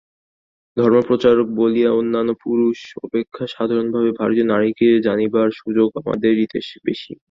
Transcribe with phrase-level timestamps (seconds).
[0.77, 6.45] ধর্মপ্রচারক বলিয়া অন্যান্য পুরুষ অপেক্ষা সাধারণভাবে ভারতীয় নারীকে জানিবার সুযোগ আমাদেরই
[6.85, 7.13] বেশী।